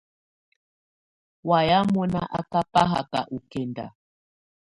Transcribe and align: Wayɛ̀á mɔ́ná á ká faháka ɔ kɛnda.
Wayɛ̀á 1.47 1.79
mɔ́ná 1.93 2.21
á 2.37 2.39
ká 2.51 2.59
faháka 2.71 3.19
ɔ 3.33 3.37
kɛnda. 3.51 3.85